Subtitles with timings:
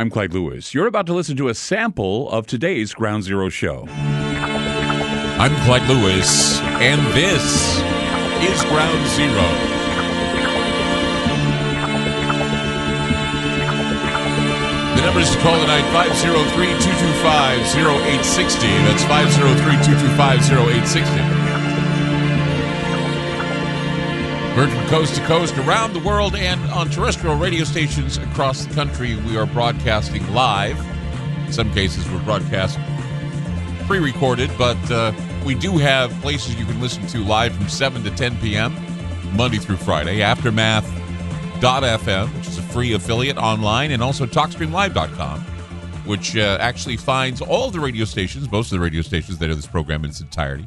[0.00, 0.72] I'm Clyde Lewis.
[0.72, 3.84] You're about to listen to a sample of today's Ground Zero show.
[3.86, 7.76] I'm Clyde Lewis, and this
[8.40, 9.44] is Ground Zero.
[14.96, 18.68] The number is to call tonight 503 225 0860.
[18.88, 20.40] That's 503 225
[20.80, 21.39] 0860.
[24.54, 28.74] Heard from coast to coast, around the world, and on terrestrial radio stations across the
[28.74, 29.14] country.
[29.14, 30.76] We are broadcasting live.
[31.46, 32.76] In some cases, we're broadcast
[33.86, 35.12] pre recorded, but uh,
[35.46, 38.74] we do have places you can listen to live from 7 to 10 p.m.,
[39.36, 40.20] Monday through Friday.
[40.20, 45.42] Aftermath.fm, which is a free affiliate online, and also TalkStreamLive.com,
[46.06, 49.54] which uh, actually finds all the radio stations, most of the radio stations that are
[49.54, 50.66] this program in its entirety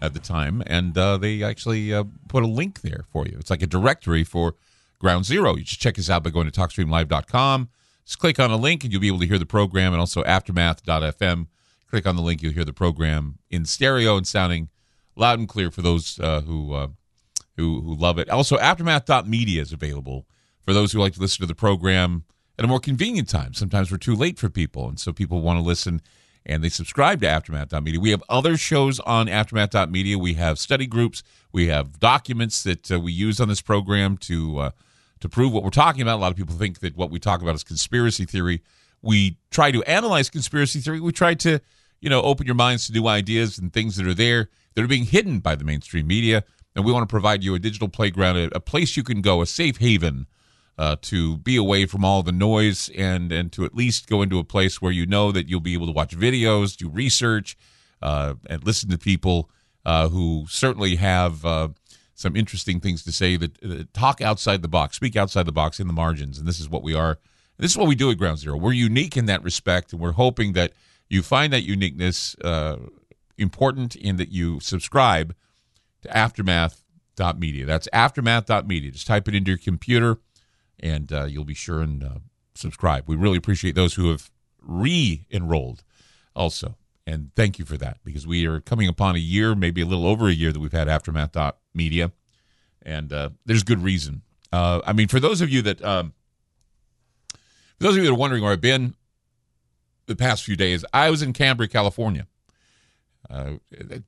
[0.00, 3.36] at the time, and uh, they actually uh, put a link there for you.
[3.38, 4.54] It's like a directory for
[4.98, 5.56] Ground Zero.
[5.56, 7.68] You just check us out by going to TalkStreamLive.com.
[8.04, 10.22] Just click on a link, and you'll be able to hear the program, and also
[10.24, 11.46] Aftermath.fm.
[11.88, 14.68] Click on the link, you'll hear the program in stereo and sounding
[15.16, 16.88] loud and clear for those uh, who uh,
[17.56, 18.30] who who love it.
[18.30, 20.26] Also, Aftermath.media is available
[20.64, 22.24] for those who like to listen to the program
[22.58, 23.54] at a more convenient time.
[23.54, 26.00] Sometimes we're too late for people, and so people want to listen
[26.50, 28.00] and they subscribe to Aftermath.media.
[28.00, 30.18] We have other shows on Aftermath.media.
[30.18, 31.22] We have study groups.
[31.52, 34.70] We have documents that uh, we use on this program to uh,
[35.20, 36.16] to prove what we're talking about.
[36.16, 38.62] A lot of people think that what we talk about is conspiracy theory.
[39.00, 40.98] We try to analyze conspiracy theory.
[40.98, 41.60] We try to,
[42.00, 44.88] you know, open your minds to new ideas and things that are there that are
[44.88, 46.42] being hidden by the mainstream media.
[46.74, 49.40] And we want to provide you a digital playground, a, a place you can go,
[49.40, 50.26] a safe haven
[50.80, 54.38] uh, to be away from all the noise and and to at least go into
[54.38, 57.54] a place where you know that you'll be able to watch videos, do research,
[58.00, 59.50] uh, and listen to people
[59.84, 61.68] uh, who certainly have uh,
[62.14, 63.36] some interesting things to say.
[63.36, 66.70] That, talk outside the box, speak outside the box in the margins, and this is
[66.70, 67.18] what we are.
[67.58, 68.56] This is what we do at Ground Zero.
[68.56, 70.72] We're unique in that respect, and we're hoping that
[71.10, 72.76] you find that uniqueness uh,
[73.36, 75.34] important in that you subscribe
[76.00, 77.66] to Aftermath.media.
[77.66, 78.92] That's Aftermath.media.
[78.92, 80.20] Just type it into your computer
[80.82, 82.18] and uh, you'll be sure and uh,
[82.54, 83.04] subscribe.
[83.06, 84.30] We really appreciate those who have
[84.60, 85.82] re-enrolled
[86.34, 86.76] also,
[87.06, 90.06] and thank you for that because we are coming upon a year, maybe a little
[90.06, 91.36] over a year that we've had Aftermath
[91.74, 92.12] Media,
[92.82, 94.22] and uh, there's good reason.
[94.52, 96.14] Uh, I mean, for those of you that um,
[97.30, 98.94] for those of you that are wondering where I've been
[100.06, 102.26] the past few days, I was in Cambria, California.
[103.28, 103.58] Uh,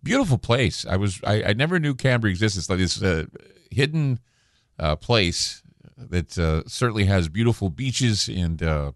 [0.02, 0.84] beautiful place.
[0.84, 1.20] I was.
[1.24, 2.58] I, I, never knew Cambria existed.
[2.58, 3.26] It's like this uh,
[3.70, 4.18] hidden
[5.00, 5.61] place
[5.96, 8.92] that uh, certainly has beautiful beaches and uh,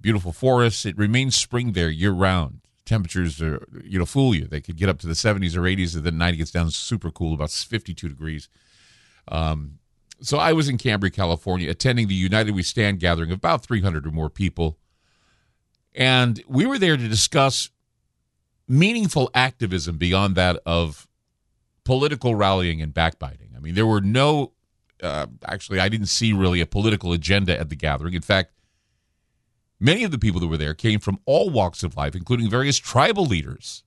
[0.00, 0.84] beautiful forests.
[0.86, 2.60] It remains spring there year round.
[2.84, 4.46] Temperatures are, you know, fool you.
[4.46, 7.10] They could get up to the 70s or 80s, and then night gets down super
[7.10, 8.48] cool, about 52 degrees.
[9.28, 9.78] Um,
[10.20, 14.06] so I was in Cambria, California, attending the United We Stand gathering of about 300
[14.06, 14.78] or more people.
[15.94, 17.70] And we were there to discuss
[18.68, 21.08] meaningful activism beyond that of
[21.84, 23.48] political rallying and backbiting.
[23.56, 24.52] I mean, there were no
[25.02, 28.14] uh, actually, I didn't see really a political agenda at the gathering.
[28.14, 28.52] In fact,
[29.78, 32.78] many of the people that were there came from all walks of life, including various
[32.78, 33.82] tribal leaders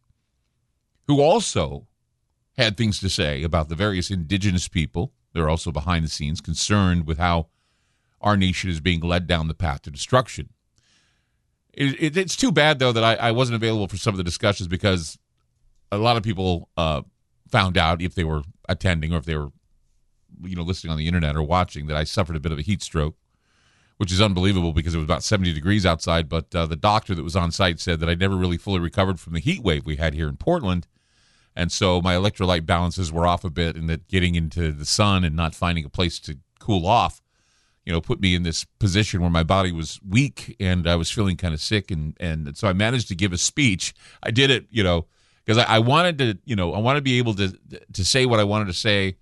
[1.08, 1.88] who also
[2.58, 5.12] had things to say about the various indigenous people.
[5.34, 7.48] They're also behind the scenes concerned with how
[8.22, 10.50] our nation is being led down the path to destruction.
[11.74, 14.24] It, it, it's too bad, though, that I, I, wasn't available for some of the
[14.24, 15.18] discussions because
[15.92, 17.02] a lot of people uh,
[17.50, 19.52] found out if they were attending or if they were
[20.46, 22.62] you know listening on the internet or watching that I suffered a bit of a
[22.64, 23.16] heat stroke,
[23.98, 26.30] which is unbelievable because it was about 70 degrees outside.
[26.30, 29.20] But uh, the doctor that was on site said that I never really fully recovered
[29.20, 30.88] from the heat wave we had here in Portland,
[31.56, 35.24] and so my electrolyte balances were off a bit, and that getting into the sun
[35.24, 37.22] and not finding a place to cool off,
[37.86, 41.12] you know, put me in this position where my body was weak and I was
[41.12, 43.94] feeling kind of sick, and and so I managed to give a speech.
[44.22, 45.08] I did it, you know
[45.44, 47.58] because I, I, wanted to, you know, I want to be able to
[47.94, 49.18] to say what I wanted to say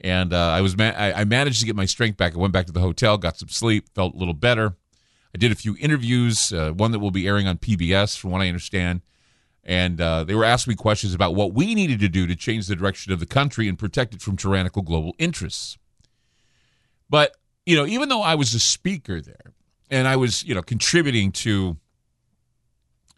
[0.00, 2.34] and uh, I was ma- I, I, managed to get my strength back.
[2.34, 4.76] I went back to the hotel, got some sleep, felt a little better.
[5.34, 8.40] I did a few interviews, uh, one that will be airing on PBS, from what
[8.40, 9.02] I understand,
[9.62, 12.66] and uh, they were asking me questions about what we needed to do to change
[12.66, 15.76] the direction of the country and protect it from tyrannical global interests.
[17.10, 17.36] But
[17.66, 19.52] you know, even though I was a speaker there
[19.90, 21.76] and I was you know contributing to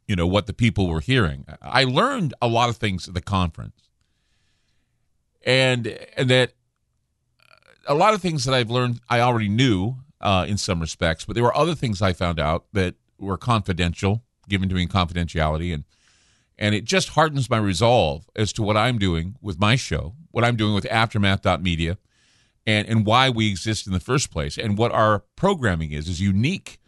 [0.09, 3.21] you know what the people were hearing, I learned a lot of things at the
[3.21, 3.91] conference
[5.43, 5.87] and
[6.17, 6.53] and that
[7.91, 11.35] a lot of things that I've learned I already knew uh, in some respects, but
[11.35, 15.75] there were other things I found out that were confidential, given to me in confidentiality,
[15.75, 15.85] and
[16.57, 20.45] and it just hardens my resolve as to what I'm doing with my show, what
[20.45, 21.99] I'm doing with Aftermath.media,
[22.65, 26.21] and and why we exist in the first place, and what our programming is is
[26.21, 26.79] unique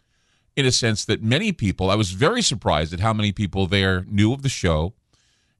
[0.55, 4.05] in a sense that many people, I was very surprised at how many people there
[4.07, 4.93] knew of the show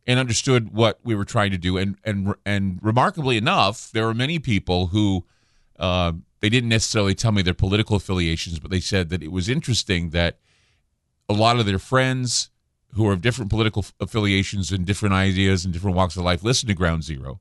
[0.05, 1.77] and understood what we were trying to do.
[1.77, 5.25] And and and remarkably enough, there were many people who
[5.79, 9.49] uh, they didn't necessarily tell me their political affiliations, but they said that it was
[9.49, 10.39] interesting that
[11.29, 12.49] a lot of their friends
[12.93, 16.67] who are of different political affiliations and different ideas and different walks of life listen
[16.67, 17.39] to Ground Zero,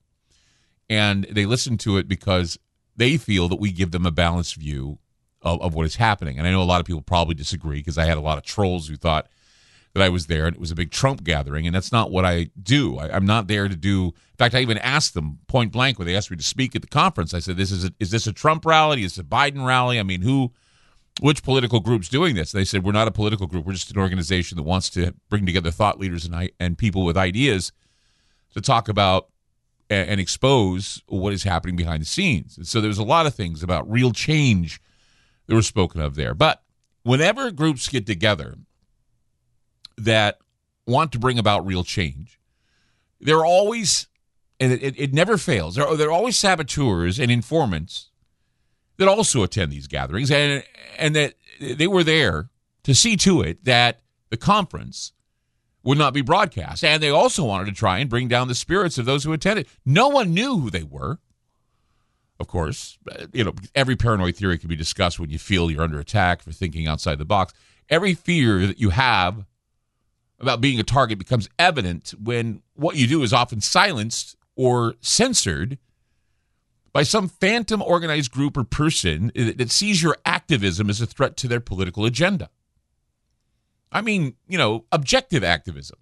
[0.88, 2.58] and they listen to it because
[2.96, 4.98] they feel that we give them a balanced view
[5.42, 6.38] of, of what is happening.
[6.38, 8.44] And I know a lot of people probably disagree because I had a lot of
[8.44, 9.28] trolls who thought
[9.94, 12.24] that I was there and it was a big Trump gathering, and that's not what
[12.24, 12.98] I do.
[12.98, 14.06] I, am not there to do.
[14.06, 16.82] In fact, I even asked them point blank when they asked me to speak at
[16.82, 17.34] the conference.
[17.34, 19.04] I said, "This is a, is this a Trump rally?
[19.04, 19.98] Is a Biden rally?
[19.98, 20.52] I mean, who,
[21.20, 23.66] which political group's doing this?" They said, "We're not a political group.
[23.66, 27.16] We're just an organization that wants to bring together thought leaders and and people with
[27.16, 27.72] ideas
[28.54, 29.28] to talk about
[29.90, 33.34] and, and expose what is happening behind the scenes." And so there's a lot of
[33.34, 34.80] things about real change
[35.46, 36.62] that were spoken of there, but
[37.02, 38.56] whenever groups get together
[40.04, 40.38] that
[40.86, 42.38] want to bring about real change,
[43.20, 44.08] there are always,
[44.58, 48.10] and it, it never fails, there are, there are always saboteurs and informants
[48.96, 50.64] that also attend these gatherings, and
[50.98, 52.50] and that they were there
[52.84, 54.00] to see to it that
[54.30, 55.12] the conference
[55.82, 58.98] would not be broadcast, and they also wanted to try and bring down the spirits
[58.98, 59.66] of those who attended.
[59.84, 61.18] No one knew who they were.
[62.38, 65.82] Of course, uh, you know every paranoid theory can be discussed when you feel you're
[65.82, 67.52] under attack for thinking outside the box.
[67.88, 69.44] Every fear that you have
[70.42, 75.78] about being a target becomes evident when what you do is often silenced or censored
[76.92, 81.48] by some phantom organized group or person that sees your activism as a threat to
[81.48, 82.50] their political agenda.
[83.90, 85.98] I mean, you know, objective activism.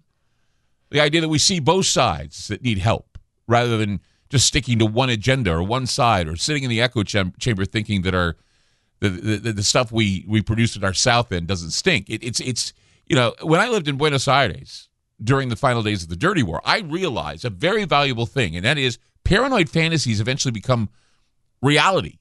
[0.89, 3.17] The idea that we see both sides that need help
[3.47, 7.03] rather than just sticking to one agenda or one side or sitting in the echo
[7.03, 8.35] chamber thinking that our
[8.99, 12.09] the, the, the stuff we, we produce at our south end doesn't stink.
[12.09, 12.71] It, it's it's
[13.11, 14.87] you know, when I lived in Buenos Aires
[15.21, 18.63] during the final days of the Dirty War, I realized a very valuable thing, and
[18.63, 20.87] that is paranoid fantasies eventually become
[21.61, 22.19] reality.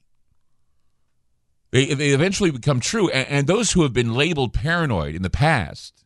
[1.71, 3.09] They, they eventually become true.
[3.11, 6.05] And, and those who have been labeled paranoid in the past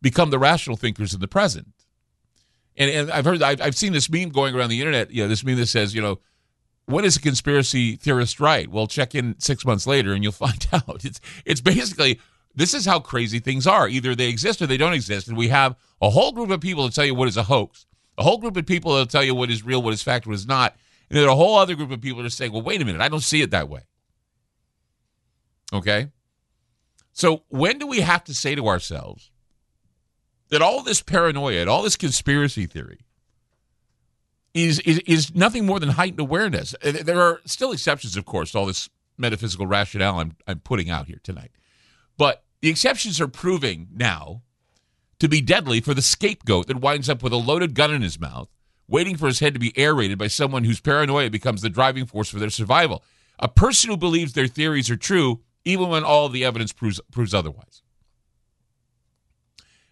[0.00, 1.68] become the rational thinkers in the present.
[2.76, 5.28] And, and I've heard, I've, I've seen this meme going around the internet, you know,
[5.28, 6.18] this meme that says, you know,
[6.86, 8.68] when is a conspiracy theorist right?
[8.68, 11.04] Well, check in six months later and you'll find out.
[11.04, 12.18] It's it's basically
[12.54, 13.88] this is how crazy things are.
[13.88, 15.28] Either they exist or they don't exist.
[15.28, 17.86] And we have a whole group of people to tell you what is a hoax,
[18.18, 20.34] a whole group of people that'll tell you what is real, what is fact, what
[20.34, 20.76] is not.
[21.08, 23.00] And then a whole other group of people that are saying, well, wait a minute,
[23.00, 23.82] I don't see it that way.
[25.72, 26.08] Okay?
[27.12, 29.30] So when do we have to say to ourselves
[30.50, 33.00] that all this paranoia and all this conspiracy theory
[34.54, 36.74] is, is, is nothing more than heightened awareness?
[36.82, 41.06] There are still exceptions, of course, to all this metaphysical rationale I'm, I'm putting out
[41.06, 41.52] here tonight.
[42.62, 44.42] The exceptions are proving now
[45.18, 48.20] to be deadly for the scapegoat that winds up with a loaded gun in his
[48.20, 48.48] mouth,
[48.88, 52.30] waiting for his head to be aerated by someone whose paranoia becomes the driving force
[52.30, 53.02] for their survival.
[53.40, 57.34] A person who believes their theories are true, even when all the evidence proves proves
[57.34, 57.82] otherwise.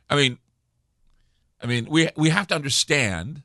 [0.09, 0.39] I mean,
[1.61, 3.43] I mean, we we have to understand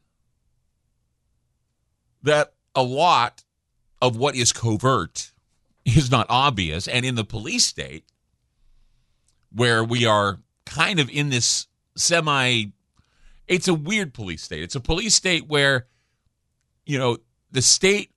[2.21, 3.44] that a lot
[4.01, 5.31] of what is covert
[5.83, 8.06] is not obvious, and in the police state,
[9.56, 12.66] where we are kind of in this semi
[13.47, 14.64] it's a weird police state.
[14.64, 15.85] It's a police state where
[16.85, 17.18] you know,
[17.52, 18.12] the state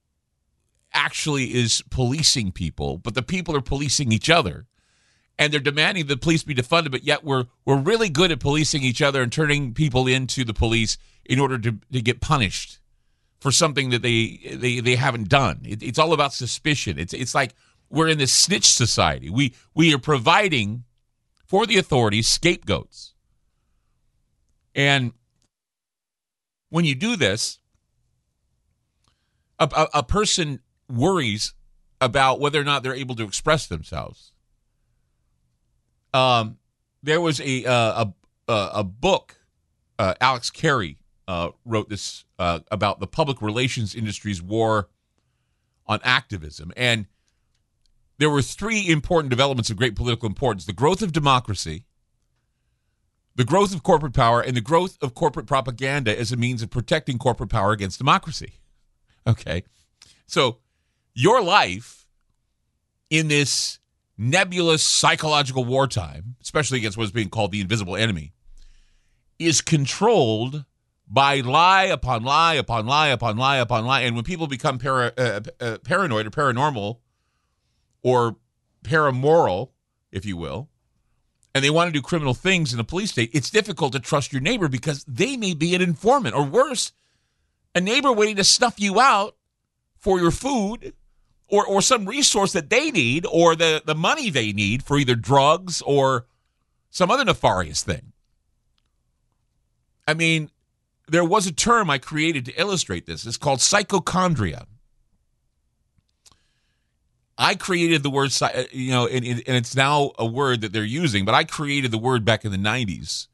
[0.93, 4.67] actually is policing people, but the people are policing each other.
[5.41, 8.83] And they're demanding the police be defunded, but yet we're we're really good at policing
[8.83, 12.81] each other and turning people into the police in order to, to get punished
[13.41, 15.61] for something that they they, they haven't done.
[15.65, 16.99] It, it's all about suspicion.
[16.99, 17.55] It's it's like
[17.89, 19.31] we're in this snitch society.
[19.31, 20.83] We we are providing
[21.49, 23.15] for the authorities scapegoats.
[24.75, 25.13] And
[26.69, 27.59] when you do this,
[29.59, 31.55] a, a, a, person worries
[32.01, 34.33] about whether or not they're able to express themselves.
[36.15, 36.59] Um,
[37.03, 38.05] there was a uh,
[38.49, 39.37] a a book.
[39.99, 44.89] Uh, Alex Carey uh, wrote this uh, about the public relations industry's war
[45.87, 47.07] on activism, and
[48.19, 51.85] there were three important developments of great political importance the growth of democracy,
[53.35, 56.71] the growth of corporate power, and the growth of corporate propaganda as a means of
[56.71, 58.55] protecting corporate power against democracy.
[59.27, 59.63] Okay.
[60.27, 60.61] So
[61.13, 62.07] your life
[63.11, 63.79] in this
[64.17, 68.33] nebulous psychological wartime, especially against what's being called the invisible enemy,
[69.39, 70.65] is controlled
[71.07, 74.01] by lie upon lie upon lie upon lie upon lie.
[74.03, 76.99] And when people become para, uh, uh, paranoid or paranormal,
[78.03, 78.37] or
[78.83, 79.71] paramoral,
[80.13, 80.69] if you will,
[81.55, 84.33] and they want to do criminal things in a police state, it's difficult to trust
[84.33, 86.93] your neighbor because they may be an informant or worse,
[87.75, 89.37] a neighbor waiting to snuff you out
[89.99, 90.95] for your food
[91.49, 95.15] or, or some resource that they need or the, the money they need for either
[95.15, 96.27] drugs or
[96.91, 98.13] some other nefarious thing.
[100.07, 100.51] I mean,
[101.09, 103.27] there was a term I created to illustrate this.
[103.27, 104.67] It's called psychochondria.
[107.39, 110.83] I created the word, uh, you know, and, and, it's now a word that they're
[110.83, 113.29] using, but I created the word back in the 90s.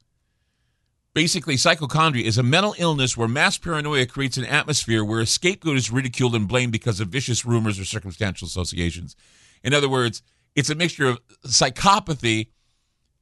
[1.15, 5.77] Basically, psychochondria is a mental illness where mass paranoia creates an atmosphere where a scapegoat
[5.77, 9.17] is ridiculed and blamed because of vicious rumors or circumstantial associations.
[9.63, 10.23] In other words,
[10.55, 12.49] it's a mixture of psychopathy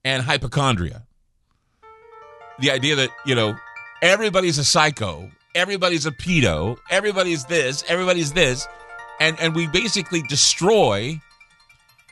[0.05, 1.07] and hypochondria.
[2.59, 3.57] The idea that, you know,
[4.01, 8.67] everybody's a psycho, everybody's a pedo, everybody's this, everybody's this
[9.23, 11.21] and and we basically destroy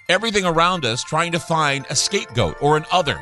[0.09, 3.21] everything around us trying to find a scapegoat or an other.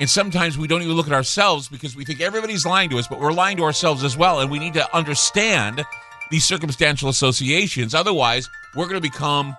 [0.00, 3.06] And sometimes we don't even look at ourselves because we think everybody's lying to us,
[3.06, 4.40] but we're lying to ourselves as well.
[4.40, 5.84] And we need to understand
[6.30, 7.94] these circumstantial associations.
[7.94, 9.54] Otherwise, we're going to become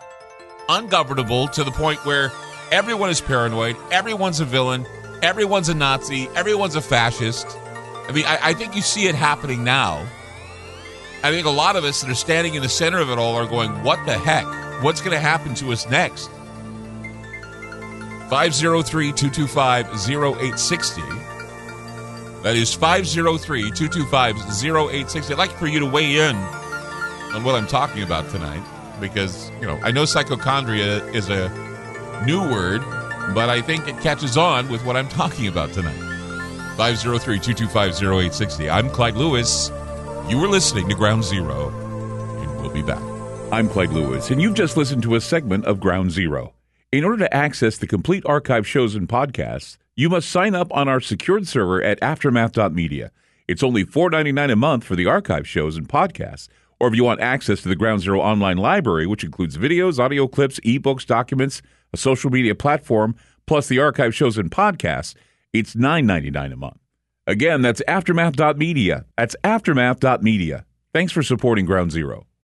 [0.67, 2.31] ungovernable to the point where
[2.71, 4.87] everyone is paranoid, everyone's a villain,
[5.21, 7.45] everyone's a Nazi, everyone's a fascist.
[8.07, 10.07] I mean, I, I think you see it happening now
[11.23, 13.35] I think a lot of us that are standing in the center of it all
[13.35, 14.45] are going, what the heck?
[14.83, 16.29] What's going to happen to us next?
[18.31, 21.01] 503 225 0860.
[22.41, 25.33] That is 503 225 0860.
[25.33, 28.63] I'd like for you to weigh in on what I'm talking about tonight
[28.99, 31.49] because, you know, I know psychochondria is a
[32.25, 32.81] new word,
[33.35, 35.99] but I think it catches on with what I'm talking about tonight.
[36.77, 38.69] 503 225 0860.
[38.71, 39.69] I'm Clyde Lewis.
[40.31, 41.67] You are listening to Ground Zero,
[42.39, 43.03] and we'll be back.
[43.51, 46.53] I'm Clyde Lewis, and you've just listened to a segment of Ground Zero.
[46.89, 50.87] In order to access the complete archive shows and podcasts, you must sign up on
[50.87, 53.11] our secured server at aftermath.media.
[53.49, 56.47] It's only $4.99 a month for the archive shows and podcasts.
[56.79, 60.29] Or if you want access to the Ground Zero online library, which includes videos, audio
[60.29, 61.61] clips, ebooks, documents,
[61.91, 65.13] a social media platform, plus the archive shows and podcasts,
[65.51, 66.80] it's $9.99 a month.
[67.27, 69.05] Again, that's aftermath.media.
[69.17, 70.65] That's aftermath.media.
[70.93, 72.25] Thanks for supporting Ground Zero.